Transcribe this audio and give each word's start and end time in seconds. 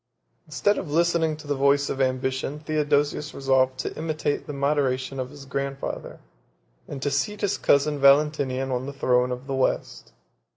Instead 0.47 0.79
of 0.79 0.89
listening 0.89 1.37
to 1.37 1.45
the 1.45 1.53
voice 1.53 1.87
of 1.87 2.01
ambition, 2.01 2.59
Theodosius 2.59 3.35
resolved 3.35 3.77
to 3.81 3.95
imitate 3.95 4.47
the 4.47 4.51
moderation 4.53 5.19
of 5.19 5.29
his 5.29 5.45
grandfather, 5.45 6.19
and 6.87 6.99
to 7.03 7.11
seat 7.11 7.41
his 7.41 7.59
cousin 7.59 7.99
Valentinian 7.99 8.71
on 8.71 8.87
the 8.87 8.93
throne 8.93 9.31
of 9.31 9.45
the 9.45 9.53
West. 9.53 10.11